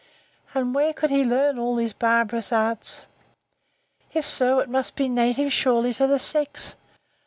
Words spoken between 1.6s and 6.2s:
these barbarous arts?—If so, it must be native surely to the